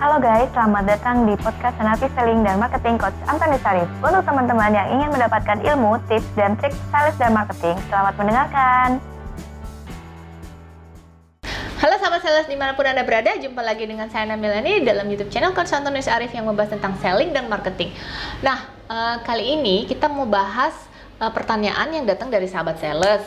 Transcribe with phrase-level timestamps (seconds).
[0.00, 3.84] Halo guys, selamat datang di podcast Senapi Selling dan Marketing Coach Antoni Sarif.
[4.00, 8.96] Untuk teman-teman yang ingin mendapatkan ilmu, tips, dan trik sales dan marketing, selamat mendengarkan.
[11.84, 15.28] Halo sahabat sales di mana pun Anda berada, jumpa lagi dengan saya Namilani dalam YouTube
[15.28, 17.92] channel Coach Antonius Arif yang membahas tentang selling dan marketing.
[18.40, 20.72] Nah, uh, kali ini kita mau bahas
[21.20, 23.20] uh, pertanyaan yang datang dari sahabat sales.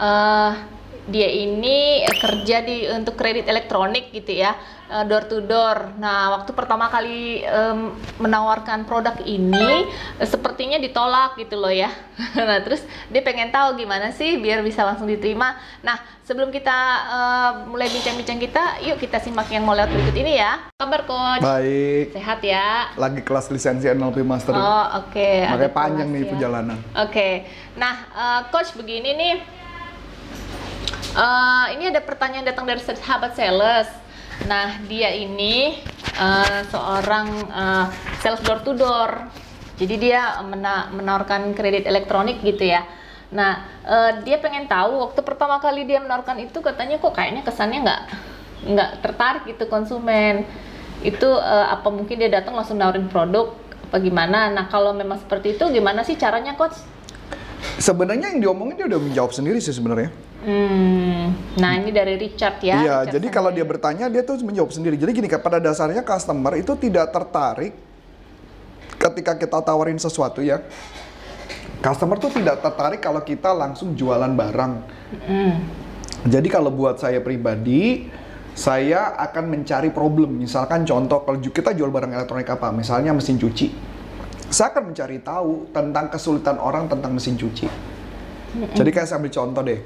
[0.00, 0.56] Uh,
[1.04, 4.56] dia ini kerja di untuk kredit elektronik gitu ya
[4.90, 5.96] uh, door to door.
[6.00, 9.88] Nah waktu pertama kali um, menawarkan produk ini
[10.20, 11.90] uh, sepertinya ditolak gitu loh ya.
[12.38, 15.56] nah terus dia pengen tahu gimana sih biar bisa langsung diterima.
[15.82, 16.78] Nah sebelum kita
[17.10, 20.72] uh, mulai bincang-bincang kita, yuk kita simak yang mau lewat berikut ini ya.
[20.78, 21.42] Kabar coach?
[21.44, 22.16] Baik.
[22.16, 22.92] Sehat ya?
[22.96, 24.52] Lagi kelas lisensi NLP Master.
[24.56, 25.12] Oh oke.
[25.12, 25.48] Okay.
[25.48, 26.30] Makanya panjang nih ya.
[26.32, 26.78] perjalanan.
[26.96, 27.12] Oke.
[27.12, 27.32] Okay.
[27.76, 29.34] Nah uh, coach begini nih
[31.14, 33.86] Uh, ini ada pertanyaan datang dari sahabat sales.
[34.50, 35.78] Nah, dia ini
[36.18, 37.86] uh, seorang uh,
[38.18, 39.30] sales door to door.
[39.78, 42.82] Jadi dia mena menawarkan kredit elektronik gitu ya.
[43.30, 47.86] Nah, uh, dia pengen tahu waktu pertama kali dia menawarkan itu katanya kok kayaknya kesannya
[47.86, 48.02] nggak
[48.74, 50.42] nggak tertarik gitu konsumen.
[51.06, 53.54] Itu uh, apa mungkin dia datang langsung nawarin produk
[53.86, 54.50] apa gimana?
[54.50, 56.74] Nah, kalau memang seperti itu gimana sih caranya coach?
[57.74, 60.14] Sebenarnya yang diomongin dia udah menjawab sendiri sih sebenarnya.
[60.44, 62.76] Hmm, nah ini dari Richard ya.
[62.76, 64.94] Iya, jadi kalau dia bertanya dia tuh menjawab sendiri.
[65.00, 67.72] Jadi gini, pada dasarnya customer itu tidak tertarik
[69.00, 70.60] ketika kita tawarin sesuatu ya.
[71.80, 74.72] Customer tuh tidak tertarik kalau kita langsung jualan barang.
[75.28, 75.54] Mm.
[76.24, 78.08] Jadi kalau buat saya pribadi,
[78.56, 80.40] saya akan mencari problem.
[80.40, 83.93] Misalkan contoh kalau kita jual barang elektronik apa, misalnya mesin cuci.
[84.54, 87.66] Saya akan mencari tahu tentang kesulitan orang tentang mesin cuci.
[88.54, 89.82] Jadi kayak saya ambil contoh deh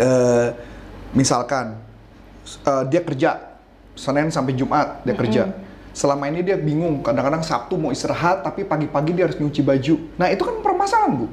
[0.00, 0.48] uh,
[1.12, 1.76] misalkan
[2.64, 3.30] uh, dia kerja
[3.94, 5.42] Senin sampai Jumat dia kerja
[5.92, 10.30] selama ini dia bingung kadang-kadang Sabtu mau istirahat tapi pagi-pagi dia harus nyuci baju nah
[10.32, 11.28] itu kan permasalahan bu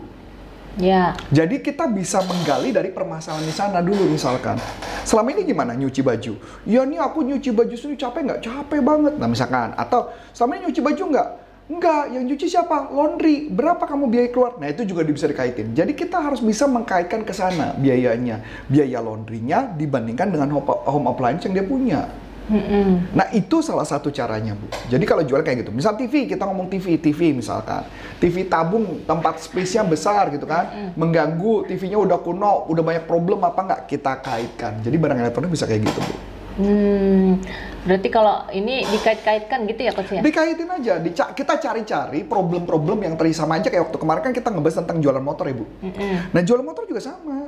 [0.77, 1.17] Ya.
[1.33, 4.61] Jadi kita bisa menggali dari permasalahan di sana dulu misalkan.
[5.01, 6.37] Selama ini gimana nyuci baju?
[6.69, 8.39] Ya nih aku nyuci baju sendiri capek nggak?
[8.45, 9.17] Capek banget.
[9.17, 9.73] Nah misalkan.
[9.73, 11.29] Atau selama ini nyuci baju nggak?
[11.67, 12.87] Enggak, yang cuci siapa?
[12.95, 13.51] Laundry.
[13.51, 14.55] Berapa kamu biaya keluar?
[14.55, 15.75] Nah, itu juga bisa dikaitin.
[15.75, 18.39] Jadi kita harus bisa mengkaitkan ke sana biayanya.
[18.71, 22.07] Biaya laundrynya dibandingkan dengan home appliance yang dia punya.
[22.47, 23.11] Mm-hmm.
[23.11, 24.71] Nah, itu salah satu caranya, Bu.
[24.87, 25.75] Jadi kalau jual kayak gitu.
[25.75, 27.83] Misal TV, kita ngomong TV, TV misalkan.
[28.23, 30.71] TV tabung, tempat space-nya besar gitu kan.
[30.71, 30.91] Mm-hmm.
[30.95, 33.81] Mengganggu, TV-nya udah kuno, udah banyak problem apa enggak?
[33.91, 34.79] Kita kaitkan.
[34.79, 36.15] Jadi barang elektronik bisa kayak gitu, Bu.
[36.57, 37.37] Hmm,
[37.85, 40.25] berarti kalau ini dikait-kaitkan gitu ya coach ya?
[40.25, 44.49] Dikaitin aja, Dica kita cari-cari problem-problem yang tadi sama aja kayak waktu kemarin kan kita
[44.49, 45.65] ngebahas tentang jualan motor ya Bu.
[45.69, 46.13] Mm -hmm.
[46.33, 47.45] Nah jualan motor juga sama.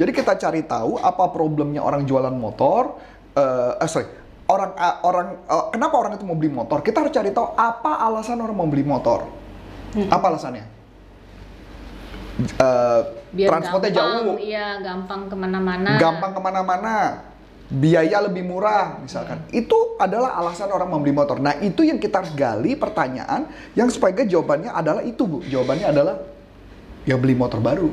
[0.00, 2.96] Jadi kita cari tahu apa problemnya orang jualan motor,
[3.36, 4.08] uh, eh sorry,
[4.48, 6.80] orang uh, orang uh, kenapa orang itu mau beli motor?
[6.80, 9.28] Kita harus cari tahu apa alasan orang mau beli motor.
[9.92, 10.08] Mm -hmm.
[10.08, 10.64] Apa alasannya?
[12.56, 14.36] Uh, Biar transportnya gampang, jauh.
[14.40, 16.00] Iya, gampang ke mana-mana.
[16.00, 17.27] Gampang ke mana-mana
[17.68, 19.44] biaya lebih murah misalkan.
[19.44, 19.52] Hmm.
[19.52, 21.36] Itu adalah alasan orang membeli motor.
[21.36, 25.44] Nah, itu yang kita harus gali pertanyaan yang supaya jawabannya adalah itu, Bu.
[25.44, 26.16] Jawabannya adalah
[27.04, 27.92] ya beli motor baru.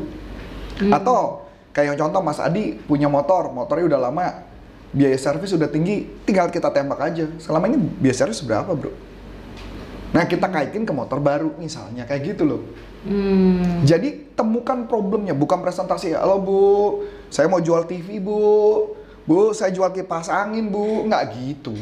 [0.79, 0.91] Hmm.
[0.95, 1.43] Atau
[1.75, 4.47] kayak yang contoh Mas Adi punya motor, motornya udah lama,
[4.95, 7.27] biaya servis udah tinggi, tinggal kita tembak aja.
[7.43, 8.95] Selama ini biaya servis berapa, Bro?
[10.15, 12.61] Nah, kita kaitin ke motor baru misalnya kayak gitu loh.
[13.03, 13.83] Hmm.
[13.83, 16.15] Jadi temukan problemnya, bukan presentasi.
[16.15, 16.63] Halo Bu,
[17.27, 21.09] saya mau jual TV Bu Bu, saya jual kipas angin, Bu.
[21.09, 21.73] Nggak gitu.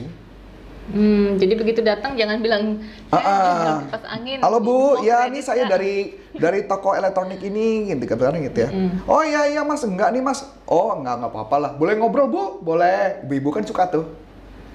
[0.83, 2.75] Hmm, jadi begitu datang jangan bilang
[3.07, 3.77] saya uh, uh.
[3.87, 4.37] kipas angin.
[4.43, 8.69] Halo Bu, ya ini saya dari dari toko elektronik ini gitu kan gitu ya.
[8.71, 9.07] Mm.
[9.07, 10.43] Oh iya iya Mas, enggak nih Mas.
[10.67, 11.71] Oh, enggak enggak apa-apa lah.
[11.79, 12.43] Boleh ngobrol Bu?
[12.59, 13.23] Boleh.
[13.23, 14.11] Ibu-ibu kan suka tuh.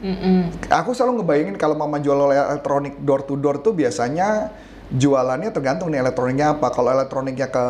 [0.00, 0.40] Mm -mm.
[0.72, 4.48] Aku selalu ngebayangin kalau mama jual elektronik door to door tuh biasanya
[4.88, 6.72] jualannya tergantung nih elektroniknya apa.
[6.72, 7.66] Kalau elektroniknya ke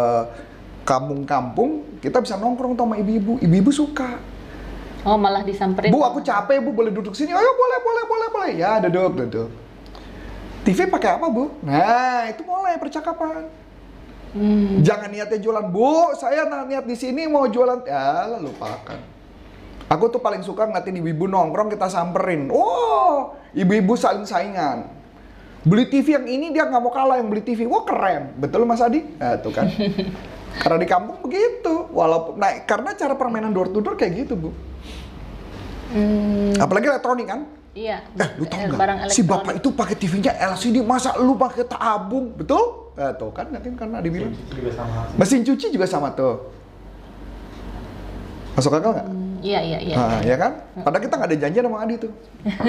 [0.87, 3.43] kampung-kampung, kita bisa nongkrong sama ibu-ibu.
[3.43, 4.38] Ibu-ibu suka
[5.07, 5.95] Oh malah disamperin.
[5.95, 7.31] Bu aku capek bu boleh duduk sini.
[7.31, 8.53] Ya boleh boleh boleh boleh.
[8.59, 9.49] Ya duduk duduk.
[10.67, 11.55] TV pakai apa bu?
[11.63, 13.47] Nah itu mulai percakapan.
[14.35, 14.83] Hmm.
[14.83, 16.13] Jangan niatnya jualan bu.
[16.19, 17.87] Saya niat di sini mau jualan.
[17.87, 18.99] Ya lalu lupakan.
[19.89, 22.51] Aku tuh paling suka ngeliatin ibu-ibu nongkrong kita samperin.
[22.53, 24.99] Oh ibu-ibu saling saingan.
[25.65, 27.65] Beli TV yang ini dia nggak mau kalah yang beli TV.
[27.65, 28.37] Wah keren.
[28.37, 29.01] Betul Mas Adi?
[29.17, 29.71] Nah tuh kan.
[30.63, 31.87] Karena di kampung begitu.
[31.95, 34.51] Walaupun, nah karena cara permainan door to door kayak gitu bu.
[35.89, 36.53] Hmm.
[36.61, 37.41] Apalagi elektronik kan?
[37.79, 37.97] Iya.
[38.19, 39.13] Eh, lu tau nggak?
[39.13, 42.93] Si bapak itu pakai TV-nya LCD, masa lu pakai tabung, betul?
[42.99, 44.35] Eh, tuh kan nanti karena dibilang.
[44.35, 45.01] Mesin cuci juga sama.
[45.15, 46.35] Mesin cuci juga sama tuh.
[48.59, 49.07] Masuk akal nggak?
[49.07, 49.95] Hmm, Iya, iya, iya.
[49.95, 50.53] Nah, ya kan?
[50.83, 52.13] Padahal kita nggak ada janjian sama Adi tuh.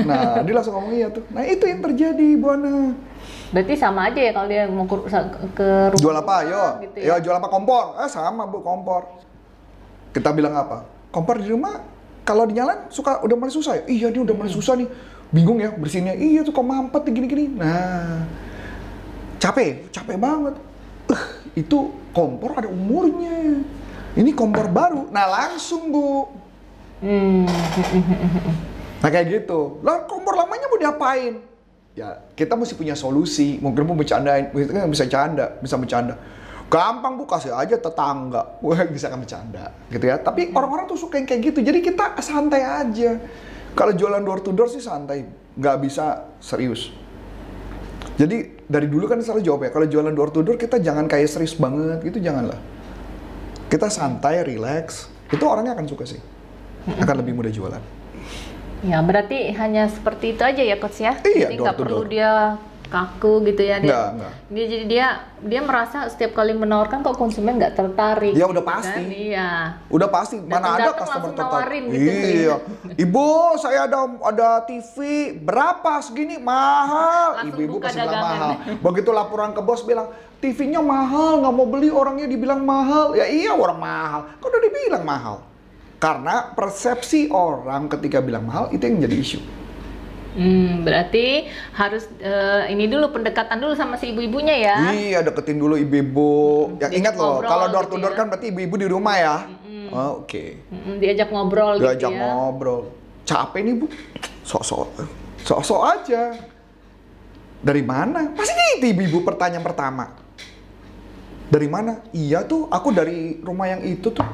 [0.06, 1.26] Nah, dia langsung ngomong iya tuh.
[1.34, 2.94] Nah, itu yang terjadi, Bu Ana.
[3.50, 4.96] Berarti sama aja ya kalau dia mau ke,
[5.58, 5.98] ke rumah.
[5.98, 6.36] Jual apa?
[6.46, 6.64] Yo.
[6.86, 7.18] Gitu ya.
[7.18, 7.26] ya.
[7.26, 7.98] jual apa kompor?
[7.98, 9.10] Ah, sama, Bu, kompor.
[10.14, 10.86] Kita bilang apa?
[11.10, 11.82] Kompor di rumah
[12.30, 13.84] kalau dinyalain suka udah mulai susah ya?
[13.90, 14.86] Iya, dia udah mulai susah nih.
[15.34, 16.14] Bingung ya bersihinnya.
[16.14, 17.46] Iya tuh kok mampet nih, gini-gini.
[17.58, 18.30] Nah,
[19.42, 20.54] capek, capek banget.
[21.10, 21.24] Eh,
[21.66, 23.66] itu kompor ada umurnya.
[24.14, 25.10] Ini kompor baru.
[25.10, 26.30] Nah, langsung, Bu.
[27.02, 27.50] Hmm.
[29.00, 29.80] Nah kayak gitu.
[29.80, 31.40] Lah kompor lamanya mau diapain?
[31.96, 33.56] Ya kita mesti punya solusi.
[33.64, 36.20] Mungkin mau bercandain, kita kan bisa canda, bisa bercanda.
[36.70, 40.22] Gampang bu kasih aja tetangga, wah bisa kan bercanda, gitu ya.
[40.22, 41.60] Tapi orang-orang tuh suka yang kayak gitu.
[41.66, 43.18] Jadi kita santai aja.
[43.74, 45.26] Kalau jualan door to door sih santai,
[45.58, 46.94] nggak bisa serius.
[48.22, 51.26] Jadi dari dulu kan selalu jawab ya, kalau jualan door to door kita jangan kayak
[51.26, 52.62] serius banget gitu, janganlah.
[53.66, 56.22] Kita santai, relax, itu orangnya akan suka sih.
[57.02, 57.82] Akan lebih mudah jualan.
[58.86, 61.18] Ya, berarti hanya seperti itu aja ya coach ya.
[61.20, 62.56] Iya, jadi nggak perlu dia
[62.90, 63.90] kaku gitu ya dia.
[63.90, 64.34] Nggak, nggak.
[64.50, 65.08] Dia jadi dia
[65.46, 68.34] dia merasa setiap kali menawarkan kok konsumen nggak tertarik.
[68.34, 69.00] Ya, udah pasti.
[69.00, 69.14] kan.
[69.14, 69.50] Iya.
[69.88, 71.82] Udah pasti, mana ada customer tertarik.
[71.88, 72.56] gitu tuh iya.
[72.98, 73.28] Ibu,
[73.62, 74.96] saya ada ada TV,
[75.38, 76.42] berapa segini?
[76.42, 77.48] Mahal.
[77.54, 78.52] Ibu-ibu pasti bilang mahal.
[78.82, 80.10] Begitu laporan ke bos bilang,
[80.42, 83.14] TV-nya mahal, nggak mau beli orangnya dibilang mahal.
[83.14, 84.22] Ya iya orang mahal.
[84.42, 85.38] Kok udah dibilang mahal?
[86.00, 89.59] Karena persepsi orang ketika bilang mahal itu yang jadi isu.
[90.40, 94.78] Hmm, berarti harus eh, ini dulu pendekatan dulu sama si ibu-ibunya ya.
[94.96, 96.32] Iya, deketin dulu ibu-ibu.
[96.80, 98.18] Yang Jadi ingat loh, kalau door to gitu door ya.
[98.24, 99.36] kan berarti ibu-ibu di rumah ya.
[99.90, 100.64] Oh, Oke.
[100.70, 102.30] Mm-mm, diajak ngobrol diajak gitu ya.
[102.30, 102.94] ngobrol
[103.30, 103.86] capek nih bu
[104.42, 104.88] sok-sok
[105.46, 106.34] sok-sok aja
[107.62, 110.18] dari mana pasti gitu ibu-ibu pertanyaan pertama
[111.50, 114.26] dari mana iya tuh aku dari rumah yang itu tuh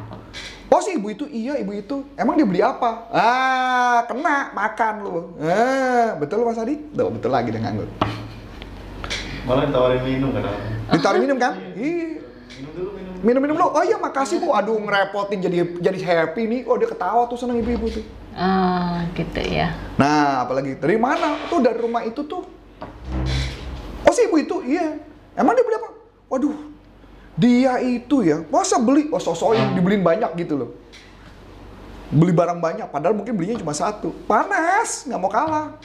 [0.75, 5.15] oh si ibu itu iya ibu itu emang dia beli apa ah kena makan lu
[5.39, 7.87] ah betul mas Adi Tuh, betul lagi dengan lu
[9.45, 10.43] Malah ditawarin minum kan?
[10.89, 12.17] ditaruh minum kan iya
[12.55, 13.15] Minum dulu, minum.
[13.21, 17.23] minum-minum dulu oh iya makasih bu aduh ngerepotin jadi jadi happy nih oh dia ketawa
[17.25, 18.05] tuh seneng ibu-ibu tuh
[18.35, 19.71] Ah, gitu ya.
[19.95, 21.39] Nah, apalagi dari mana?
[21.47, 22.43] Tuh dari rumah itu tuh.
[24.03, 24.99] Oh si ibu itu, iya.
[25.33, 25.87] Emang dia beli apa?
[26.27, 26.74] Waduh,
[27.35, 29.11] dia itu ya, masa beli?
[29.11, 30.69] Oh sosokin dibeliin banyak gitu loh.
[32.09, 34.15] Beli barang banyak, padahal mungkin belinya cuma satu.
[34.23, 35.75] Panas, nggak mau kalah.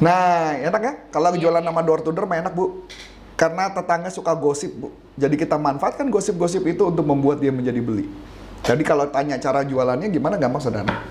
[0.00, 0.92] Nah, enak ya?
[1.12, 2.88] Kalau jualan nama door to door mah enak bu.
[3.36, 4.88] Karena tetangga suka gosip bu.
[5.18, 8.08] Jadi kita manfaatkan gosip-gosip itu untuk membuat dia menjadi beli.
[8.62, 11.02] Jadi kalau tanya cara jualannya gimana gampang sederhana.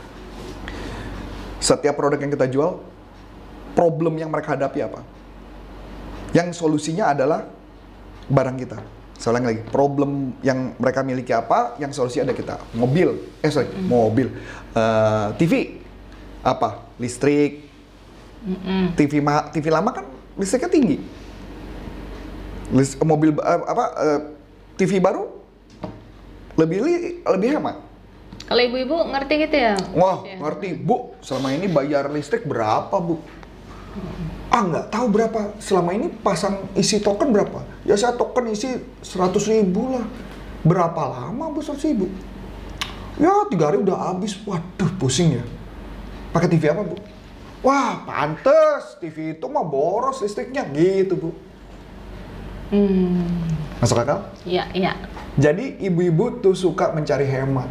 [1.61, 2.81] Setiap produk yang kita jual,
[3.77, 5.03] problem yang mereka hadapi apa?
[6.31, 7.45] Yang solusinya adalah
[8.31, 8.79] barang kita.
[9.21, 12.57] Ulang lagi, problem yang mereka miliki apa, yang solusi ada kita.
[12.73, 14.33] Mobil, eh sorry, mobil.
[14.73, 15.77] Eh, TV,
[16.41, 16.89] apa?
[16.97, 17.69] Listrik,
[18.41, 18.97] Mm-mm.
[18.97, 20.97] TV ma TV lama kan listriknya tinggi.
[22.73, 24.19] Lis- mobil eh, apa eh,
[24.73, 25.29] TV baru
[26.57, 27.77] lebih li- lebih hemat.
[28.49, 29.75] Kalau ibu-ibu ngerti gitu ya?
[29.93, 30.41] Wah, Ya.
[30.41, 31.13] ngerti, Bu.
[31.21, 33.21] Selama ini bayar listrik berapa, Bu?
[34.49, 35.55] Ah, nggak tahu berapa.
[35.61, 37.63] Selama ini pasang isi token berapa?
[37.81, 40.05] Ya saya token isi 100 ribu lah.
[40.61, 42.05] Berapa lama, Bu, 100 ribu?
[43.17, 44.37] Ya, tiga hari udah habis.
[44.45, 45.43] Waduh, pusing ya.
[46.29, 46.95] Pakai TV apa, Bu?
[47.65, 49.01] Wah, pantes.
[49.01, 50.69] TV itu mah boros listriknya.
[50.69, 51.33] Gitu, Bu.
[52.71, 53.27] Hmm,
[53.83, 54.23] Masuk akal?
[54.47, 54.95] iya, iya.
[55.35, 57.67] Jadi ibu-ibu tuh suka mencari hemat.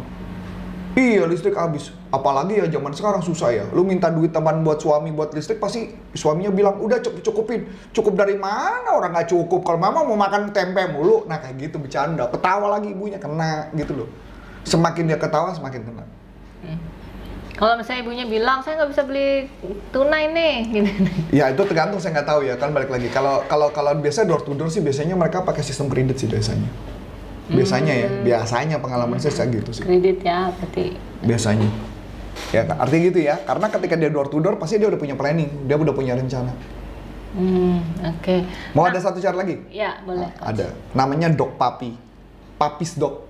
[0.91, 1.95] Iya listrik habis.
[2.11, 3.65] Apalagi ya zaman sekarang susah ya.
[3.71, 7.61] Lu minta duit teman buat suami buat listrik pasti suaminya bilang udah cukup cukupin.
[7.95, 9.63] Cukup dari mana orang nggak cukup.
[9.63, 12.27] Kalau mama mau makan tempe mulu, nah kayak gitu bercanda.
[12.27, 14.09] Ketawa lagi ibunya kena gitu loh.
[14.67, 16.03] Semakin dia ketawa semakin kena.
[17.55, 19.45] Kalau misalnya ibunya bilang saya nggak bisa beli
[19.93, 20.91] tunai nih, gitu.
[21.31, 23.07] Ya itu tergantung saya nggak tahu ya kan balik lagi.
[23.07, 26.67] Kalau kalau kalau biasa door to door sih biasanya mereka pakai sistem kredit sih biasanya.
[27.51, 29.83] Biasanya ya, biasanya pengalaman saya kayak gitu sih.
[29.83, 30.95] Kredit ya, berarti.
[31.21, 31.69] biasanya.
[32.55, 35.67] Ya artinya gitu ya karena ketika dia door to door pasti dia udah punya planning
[35.67, 36.51] dia udah punya rencana.
[37.31, 38.43] Hmm, oke.
[38.75, 39.55] mau ada satu cara lagi?
[39.71, 40.27] Ya, boleh.
[40.39, 40.75] ada.
[40.95, 41.95] Namanya dog papi
[42.55, 43.27] papis dog.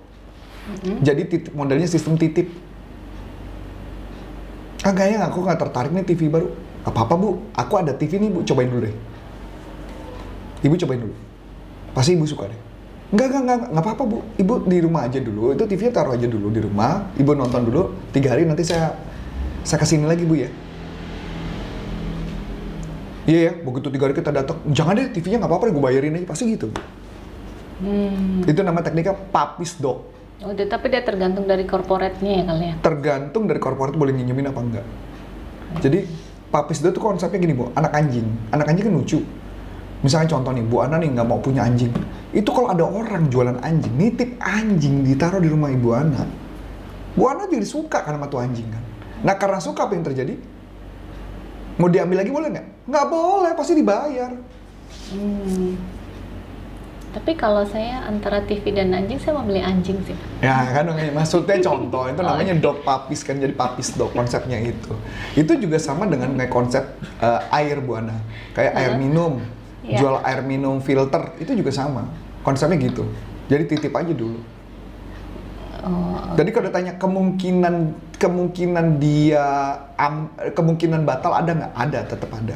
[1.02, 2.52] Jadi titip, modelnya sistem titip.
[4.86, 6.54] Ah kayaknya aku nggak tertarik nih TV baru.
[6.86, 7.50] Apa apa bu.
[7.54, 8.46] Aku ada TV nih bu.
[8.46, 8.96] Cobain dulu deh.
[10.62, 11.16] Ibu cobain dulu.
[11.98, 12.71] Pasti ibu suka deh
[13.12, 14.18] Enggak, enggak, enggak, enggak apa-apa bu.
[14.40, 15.52] Ibu di rumah aja dulu.
[15.52, 17.12] Itu TV-nya taruh aja dulu di rumah.
[17.20, 17.82] Ibu nonton dulu.
[18.16, 18.96] Tiga hari nanti saya
[19.68, 20.50] saya ke sini lagi bu ya.
[23.28, 24.58] Iya ya, begitu tiga hari kita datang.
[24.72, 26.26] Jangan deh TV-nya nggak apa-apa, gue bayarin aja.
[26.26, 26.72] Pasti gitu.
[27.84, 30.08] Hmm, Itu nama tekniknya papis dog.
[30.42, 32.76] Udah, tapi dia tergantung dari korporatnya ya kali ya.
[32.82, 34.86] Tergantung dari korporat boleh minjemin apa enggak.
[35.84, 36.10] Jadi
[36.50, 38.26] papis itu tuh konsepnya gini bu, anak anjing.
[38.50, 39.20] Anak anjing kan lucu.
[40.02, 41.94] Misalnya contoh nih, Bu Ana nih nggak mau punya anjing.
[42.34, 46.26] Itu kalau ada orang jualan anjing, nitip anjing ditaruh di rumah Ibu Ana.
[47.14, 48.84] Bu Ana jadi suka kan sama tuh anjing kan.
[49.22, 50.34] Nah karena suka apa yang terjadi?
[51.78, 52.68] Mau diambil lagi boleh nggak?
[52.90, 54.32] Nggak boleh, pasti dibayar.
[55.14, 55.78] Hmm.
[57.12, 60.16] Tapi kalau saya antara TV dan anjing, saya mau beli anjing sih.
[60.40, 64.96] Ya kan maksudnya contoh itu namanya dog papis kan jadi papis dog konsepnya itu.
[65.36, 66.84] Itu juga sama dengan kayak konsep
[67.20, 68.16] eh, air Bu Ana.
[68.56, 69.44] Kayak air minum,
[69.92, 69.98] Iya.
[70.00, 72.08] jual air minum filter itu juga sama.
[72.42, 73.04] Konsepnya gitu.
[73.46, 74.40] Jadi titip aja dulu.
[75.82, 77.76] Oh, Jadi kalau ditanya kemungkinan
[78.16, 79.42] kemungkinan dia
[79.98, 81.72] am- kemungkinan batal ada nggak?
[81.74, 82.54] Ada, tetap ada.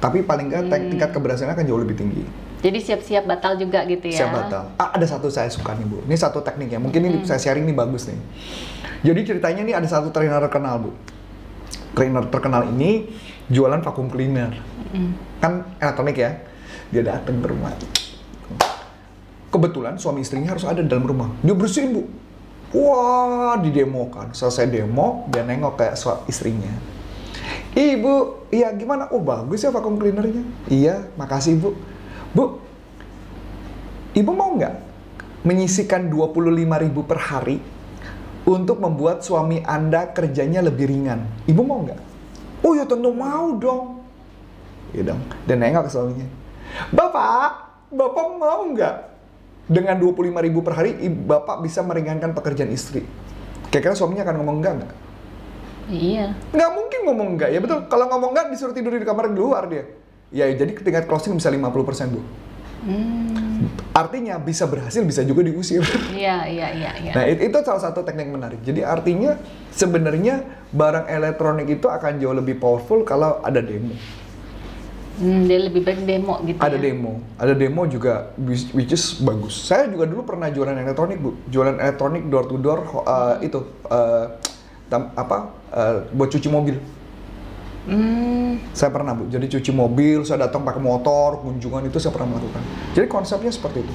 [0.00, 2.24] Tapi paling nggak tek- tingkat keberhasilannya akan jauh lebih tinggi.
[2.58, 4.22] jadi siap-siap batal juga gitu ya?
[4.22, 4.62] Siap batal.
[4.78, 5.98] Ah, ada satu saya suka nih bu.
[6.06, 6.78] Ini satu teknik ya.
[6.78, 8.14] Mungkin ini saya sharing nih bagus nih.
[9.02, 10.90] Jadi ceritanya nih ada satu trainer terkenal bu.
[11.92, 13.10] Trainer terkenal ini
[13.50, 14.54] jualan vacuum cleaner.
[14.92, 15.12] Mm.
[15.40, 16.30] Kan elektronik ya.
[16.92, 17.72] Dia datang ke rumah.
[19.52, 21.28] Kebetulan suami istrinya harus ada di dalam rumah.
[21.44, 22.02] Dia bersihin bu.
[22.72, 24.32] Wah, didemokan.
[24.32, 26.72] Selesai demo, dia nengok kayak suami istrinya.
[27.72, 29.08] Ibu, iya gimana?
[29.12, 30.44] Oh bagus ya vacuum cleanernya.
[30.68, 31.76] Iya, makasih bu.
[32.32, 32.60] Bu,
[34.16, 34.72] ibu mau nggak
[35.44, 37.56] menyisikan 25.000 per hari
[38.44, 41.24] untuk membuat suami anda kerjanya lebih ringan?
[41.48, 42.00] Ibu mau nggak?
[42.64, 44.01] Oh ya tentu mau dong.
[44.92, 45.20] Iya dong.
[45.44, 46.26] Dan nengok ke suaminya.
[46.88, 47.50] Bapak,
[47.88, 48.94] bapak mau nggak
[49.66, 53.04] dengan 25.000 per hari, bapak bisa meringankan pekerjaan istri?
[53.68, 54.92] Kira-kira suaminya akan ngomong enggak nggak?
[55.88, 56.26] Iya.
[56.52, 57.88] Nggak mungkin ngomong enggak, ya betul.
[57.88, 59.84] Kalau ngomong enggak disuruh tidur di kamar di luar dia.
[60.32, 61.68] Ya, jadi tingkat closing bisa 50%
[62.08, 62.20] Bu.
[62.82, 63.70] Hmm.
[63.94, 65.84] Artinya bisa berhasil, bisa juga diusir.
[66.10, 67.12] Iya, iya, iya, iya.
[67.14, 68.58] Nah, it- itu salah satu teknik menarik.
[68.60, 69.38] Jadi artinya
[69.70, 70.42] sebenarnya
[70.74, 73.94] barang elektronik itu akan jauh lebih powerful kalau ada demo.
[75.12, 76.88] Hmm, dia lebih baik demo gitu Ada ya.
[76.88, 78.32] demo, ada demo juga
[78.72, 79.52] which is bagus.
[79.52, 81.36] Saya juga dulu pernah jualan elektronik, Bu.
[81.52, 83.60] Jualan elektronik door to door uh, itu
[83.92, 84.40] uh,
[84.88, 85.52] tam- apa?
[85.68, 86.80] uh, buat cuci mobil.
[87.84, 88.56] Hmm.
[88.72, 89.28] Saya pernah, Bu.
[89.28, 92.62] Jadi cuci mobil, saya datang pakai motor, kunjungan itu saya pernah melakukan.
[92.96, 93.94] Jadi konsepnya seperti itu.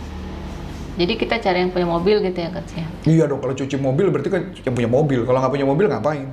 [0.97, 2.85] Jadi kita cari yang punya mobil gitu ya, Coach ya.
[3.05, 5.19] Iya dong, kalau cuci mobil berarti kan yang punya mobil.
[5.25, 6.29] Kalau nggak punya mobil ngapain?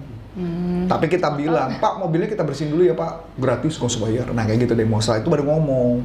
[0.84, 0.90] Hmm.
[0.92, 4.26] Tapi kita bilang, Pak mobilnya kita bersihin dulu ya Pak, gratis nggak usah bayar.
[4.36, 5.00] Nah kayak gitu demo.
[5.00, 6.04] Setelah itu baru ngomong.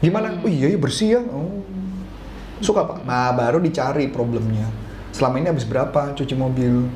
[0.00, 0.40] Gimana?
[0.40, 1.20] Oh iya, iya bersih ya.
[1.20, 1.60] Oh.
[2.64, 3.04] Suka Pak.
[3.04, 4.64] Nah baru dicari problemnya.
[5.12, 6.88] Selama ini habis berapa cuci mobil?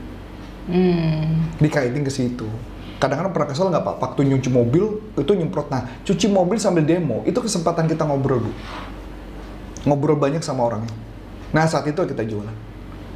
[0.69, 1.53] Hmm.
[1.61, 2.49] Dikaitin ke situ.
[2.99, 3.95] Kadang-kadang pernah kesel nggak Pak?
[4.01, 5.69] Waktu nyuci mobil itu nyemprot.
[5.69, 8.53] Nah cuci mobil sambil demo itu kesempatan kita ngobrol Bu.
[9.87, 10.91] Ngobrol banyak sama orangnya.
[11.53, 12.57] Nah saat itu kita jualan.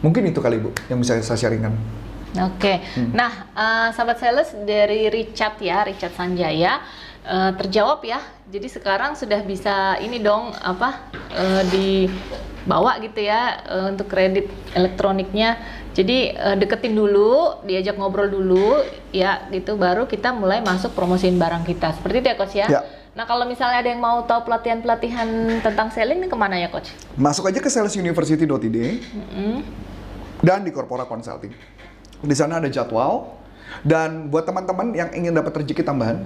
[0.05, 2.02] Mungkin itu kali Bu yang bisa saya sharingkan.
[2.33, 3.13] Oke, Hmm.
[3.13, 6.81] nah eh, sahabat sales dari Richard ya, Richard Sanjaya
[7.23, 8.25] eh, terjawab ya.
[8.49, 15.61] Jadi sekarang sudah bisa ini dong apa eh, dibawa gitu ya eh, untuk kredit elektroniknya.
[15.93, 18.81] Jadi eh, deketin dulu, diajak ngobrol dulu,
[19.13, 19.77] ya gitu.
[19.77, 21.93] Baru kita mulai masuk promosiin barang kita.
[22.01, 22.67] Seperti itu ya coach ya.
[22.73, 22.81] Ya.
[23.13, 26.89] Nah kalau misalnya ada yang mau tahu pelatihan-pelatihan tentang selling ini ke mana ya coach?
[27.13, 28.49] Masuk aja ke salesuniversity.id
[29.13, 29.61] Mm-mm.
[30.41, 31.53] dan di Corpora Consulting.
[32.23, 33.35] Di sana ada jadwal
[33.83, 36.23] dan buat teman-teman yang ingin dapat rezeki tambahan,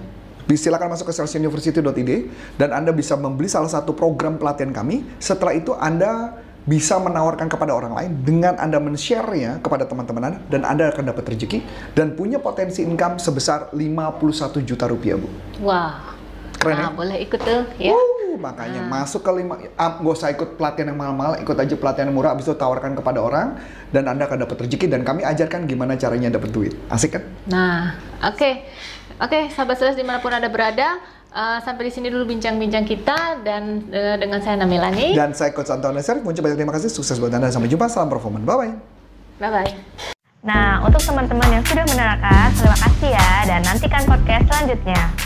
[0.54, 2.12] silakan masuk ke salesuniversity.id
[2.60, 5.02] dan Anda bisa membeli salah satu program pelatihan kami.
[5.18, 6.36] Setelah itu Anda
[6.66, 11.34] bisa menawarkan kepada orang lain dengan Anda men-share-nya kepada teman-teman Anda dan Anda akan dapat
[11.34, 11.62] rezeki
[11.94, 15.30] dan punya potensi income sebesar 51 juta rupiah, Bu.
[15.62, 16.16] Wah,
[16.58, 16.94] Keren nah ya?
[16.94, 17.94] boleh ikut tuh ya.
[17.94, 22.06] Wuh, makanya masuk ke lima, ah, nggak usah ikut pelatihan yang mahal-mahal, ikut aja pelatihan
[22.08, 23.56] yang murah, abis itu tawarkan kepada orang,
[23.90, 26.72] dan Anda akan dapat rezeki, dan kami ajarkan gimana caranya dapat duit.
[26.88, 27.22] Asik kan?
[27.50, 28.50] Nah, oke.
[29.16, 31.00] Oke, sahabat sales di mana pun Anda berada,
[31.32, 35.16] eh, sampai di sini dulu bincang-bincang kita dan eh, dengan saya Namilani.
[35.16, 38.12] Dan saya Coach Anton Leser, mengucap banyak terima kasih, sukses buat Anda, sampai jumpa, salam
[38.12, 38.72] performa, bye-bye.
[39.40, 39.72] Bye-bye.
[40.46, 45.25] Nah, untuk teman-teman yang sudah menerangkan, terima kasih ya dan nantikan podcast selanjutnya.